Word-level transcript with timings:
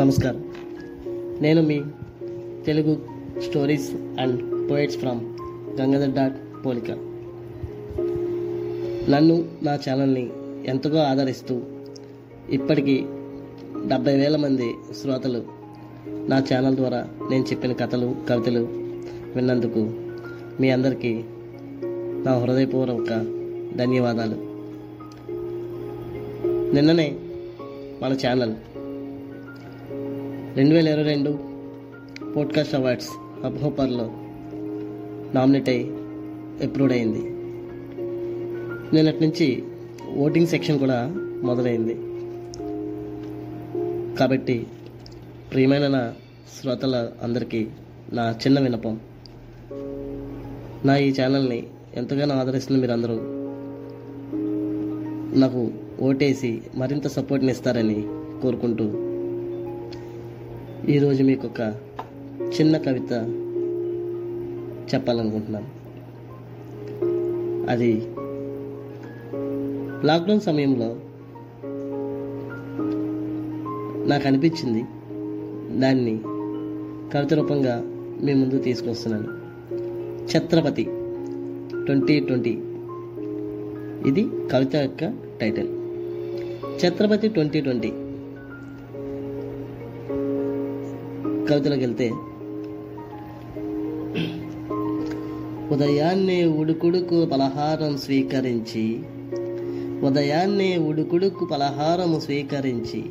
నమస్కారం. 0.00 0.44
నేను 1.40 1.62
మీ 1.62 1.82
Telugu 2.66 2.98
stories 3.40 3.90
and 4.20 4.70
poets 4.70 4.98
from 4.98 5.20
Gangadhar 5.80 6.10
dot 6.10 6.66
పోలిక. 6.66 6.90
నన్ను 9.10 9.44
నా 9.62 9.74
ఛానల్ని 9.74 10.30
ఎంతగా 10.66 11.10
ఆదరిస్తూ 11.10 11.62
ఇప్పటికీ 12.50 13.04
డెబ్బై 13.86 14.16
వేల 14.16 14.36
మంది 14.36 14.74
శ్రోతలు 15.02 15.42
నా 16.08 16.38
ఛానల్ 16.38 16.76
ద్వారా 16.76 17.08
నేను 17.30 17.44
చెప్పిన 17.44 17.72
కథలు 17.72 18.14
కవితలు 18.28 18.68
విన్నందుకు 19.36 19.90
మీ 20.60 20.70
అందరికీ 20.70 21.24
నా 22.24 22.38
హృదయపూర్వక 22.38 23.08
ధన్యవాదాలు. 23.76 24.36
నిన్ననే 26.74 27.16
మన 28.02 28.12
ఛానల్ 28.12 28.54
రెండు 30.56 30.74
వేల 30.74 30.88
ఇరవై 30.88 31.02
రెండు 31.02 31.38
పోడ్కాస్ట్ 32.36 32.74
అవార్డ్స్ 32.74 33.08
అబ్హోపర్లో 33.44 34.10
నామినేట్ 35.34 35.68
అయి 35.68 35.84
అప్రూవ్ 36.66 36.92
అయింది. 36.92 37.22
నిన్నటి 38.96 39.20
నుంచి 39.20 39.62
ఓటింగ్ 40.16 40.46
సెక్షన్ 40.46 40.78
కూడా 40.78 41.14
మొదలైంది. 41.42 41.94
కాబట్టి 44.18 44.66
ప్రియమైన 45.52 45.88
నా 45.88 46.12
శ్రోతల 46.60 47.10
అందరికీ 47.22 47.66
నా 48.12 48.30
చిన్న 48.30 48.60
వినపం 48.60 49.00
నా 50.84 50.96
ఈ 50.96 51.14
ఛానల్ని 51.20 51.66
ఎంతగానో 51.94 52.34
ఆదరిస్తున్న 52.34 52.80
మీరందరూ 52.80 53.14
నాకు 55.40 55.70
ఓటేసి 56.00 56.62
మరింత 56.74 57.06
సపోర్ట్ని 57.06 57.52
ఇస్తారని 57.52 58.04
కోరుకుంటూ 58.42 59.09
ఈరోజు 60.88 61.22
మీకు 61.22 61.46
ఒక 61.46 61.74
చిన్న 62.60 62.76
కవిత 62.76 63.12
చెప్పాలనుకుంటున్నాను. 64.94 65.66
అది 67.70 67.92
లాక్డౌన్ 70.06 70.40
సమయంలో 70.40 70.96
నాకు 74.06 74.26
అనిపించింది 74.26 74.82
దాన్ని 75.80 76.20
కవిత 77.14 77.34
రూపంగా 77.34 77.82
మీ 78.22 78.34
ముందు 78.34 78.58
తీసుకొస్తున్నాను. 78.58 79.28
Chhatrapati 80.24 80.84
twenty 81.84 82.20
twenty. 82.20 82.58
ఇది 84.06 84.28
కవిత 84.52 84.76
యొక్క 84.76 85.12
టైటిల్. 85.40 85.68
Chhatrapati 86.86 87.28
twenty 87.28 87.60
twenty. 87.60 87.92
కవితలోకి 91.50 91.82
వెళ్తే 91.82 92.08
ఉదయాన్నే 95.74 96.38
ఉడుకుడుకు 96.60 97.18
పలహారం 97.26 97.92
స్వీకరించి 97.98 98.84
ఉదయాన్నే 100.02 100.70
ఉడుకుడుకు 100.88 101.44
పలహారము 101.44 102.18
స్వీకరించి 102.20 103.02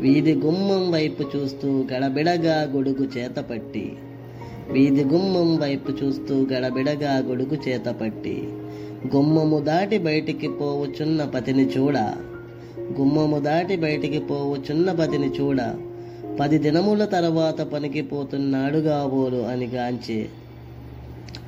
వీధి 0.00 0.34
గుమ్మం 0.34 0.84
వైపు 0.90 1.22
చూస్తూ 1.32 1.70
గడబిడగా 1.90 2.56
గొడుగు 2.72 3.04
చేతపట్టి 3.16 3.84
వీధి 4.72 5.04
గుమ్మం 5.04 5.50
వైపు 5.56 5.92
చూస్తూ 5.92 6.36
గడబిడగా 6.52 7.12
గొడుగు 7.28 7.56
చేతపట్టి 7.66 8.36
గుమ్మము 9.14 9.58
దాటి 9.60 9.96
బయటికి 9.98 10.48
పోవుచున్న 10.58 11.22
పతిని 11.34 11.66
చూడ 11.68 11.96
గుమ్మము 12.92 13.38
దాటి 13.40 13.76
బయటికి 13.76 14.20
పోవుచున్న 14.22 14.92
పతిని 14.92 15.28
చూడ 15.30 15.60
పది 16.38 16.56
దినముల 16.58 17.02
తర్వాత 17.12 17.60
పనికి 17.72 18.02
పోతున్నాడు 18.02 18.78
కాబోలు 18.80 19.40
అని 19.44 19.66
గాంచి 19.66 20.18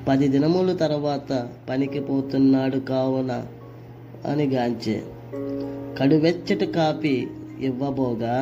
పది 0.08 0.26
దినముల 0.28 0.72
తర్వాత 0.76 1.30
పనికి 1.69 2.00
పోతున్నాడు 2.00 2.80
కావున 2.88 3.32
అని 4.26 4.47
గాంచే 4.47 4.97
కడువెచ్చటి 5.98 6.69
కాఫీ 6.76 7.14
ఇవ్వబోగా 7.60 8.36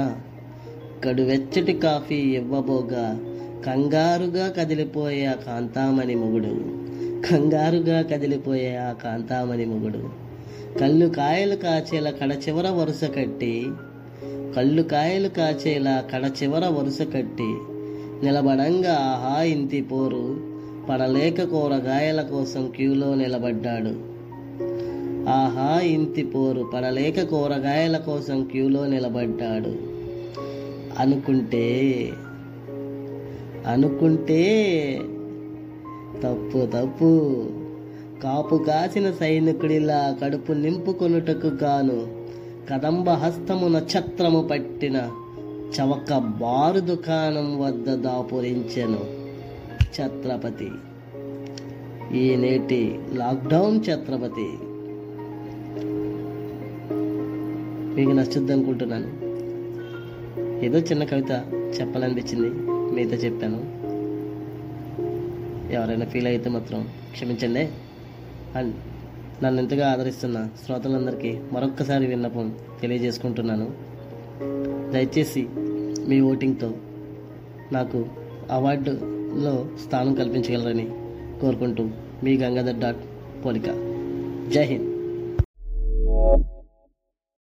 కడువెచ్చటి 1.05 1.75
కాఫీ 1.79 2.21
ఇవ్వబోగా 2.33 3.07
కంగారుగా 3.65 4.47
కదిలిపోయే 4.49 5.25
ఆ 5.27 5.37
కాంతామణి 5.47 6.15
మొగుడు 6.15 6.55
కంగారుగా 7.27 7.99
కదిలిపోయే 8.03 8.73
ఆ 8.81 8.91
కాంతామణి 9.03 9.67
మొగుడు 9.67 10.03
కళ్ళు 10.81 11.07
కాయలు 11.17 11.57
కాచేలా 11.57 12.13
కడ 12.13 12.33
చివర 12.45 12.69
వరుస 12.71 13.05
కట్టి 13.17 13.55
కళ్ళు 14.57 14.83
కాయలు 14.83 15.29
కాచేలా 15.29 16.05
కడ 16.13 16.31
చివర 16.43 16.69
వరుస 16.69 17.03
కట్టి 17.03 17.55
నిలబడంగా 18.23 18.95
ఆహా 18.99 19.43
ఇంతి 19.43 19.83
పోరు 19.83 20.37
పడలేక 20.91 21.43
కూరగాయల 21.43 22.23
కోసం 22.23 22.71
క్యూలో 22.77 23.15
నిలబడ్డాడు. 23.15 24.15
ఆహా 25.29 25.81
ఇంతి 25.81 26.23
పోరు 26.23 26.71
పడలేక 26.75 27.23
కూరగాయల 27.23 27.97
కోసం 27.97 28.45
క్యూలో 28.45 28.87
నిలబడ్డాడు. 28.87 29.75
అనుకుంటే 30.99 32.09
అనుకుంటే 33.67 34.43
తప్పు 36.23 36.67
తప్పు. 36.67 37.45
కాపు 38.23 38.57
కాసిన 38.57 39.11
సైనికుడిలా 39.11 40.17
కడుపు 40.23 40.53
నింపుకొనుటకు 40.53 41.47
గాను 41.47 42.24
కదంబ 42.71 43.11
హస్తము 43.11 43.69
నక్షత్రము 43.69 44.49
పట్టిన 44.49 45.11
చవక 45.75 46.19
బారు 46.19 46.81
దుకాణం 46.81 47.61
వద్ద 47.61 47.95
దాపురించెను 47.95 49.01
ఛత్రపతి. 49.97 50.71
ఈ 52.19 52.37
నేటి 52.37 53.01
లాక్డౌన్ 53.13 53.81
ఛత్రపతి. 53.81 54.49
మీకు 57.97 58.11
నచ్చుద్ది 58.11 58.53
అనుకుంటున్నాను 58.53 59.09
ఏదో 60.65 60.79
చిన్న 60.79 61.05
కవిత 61.05 61.31
చెప్పాలనిపించింది 61.81 62.51
మీతో 62.95 63.17
చెప్పాను. 63.17 63.61
ఎవరైనా 65.73 66.07
ఫీల్ 66.07 66.27
అయితే 66.27 66.51
మాత్రం 66.51 66.89
క్షమించండి. 67.13 67.69
అండ్ 68.59 68.75
నన్ను 69.43 69.61
ఎంతగా 69.61 69.93
ఆదరిస్తున్న 69.93 70.49
శ్రోతలందరికీ 70.67 71.39
మరొక్కసారి 71.53 72.07
విన్నపం 72.07 72.55
తెలియజేసుకుంటున్నాను. 72.81 73.73
దయచేసి 74.93 75.47
మీ 76.09 76.21
ఓటింగ్తో 76.21 76.73
నాకు 77.73 78.07
అవార్డులో 78.51 79.69
స్థానం 79.87 80.15
కల్పించగలరని 80.15 80.89
కోరుకుంటూ 81.41 81.89
మీ 82.25 82.37
గంగాధర్ 82.37 82.79
డాట్ 82.79 82.97
పోలిక. 83.45 83.67
జై 84.51 84.65
హింద్. 84.65 84.94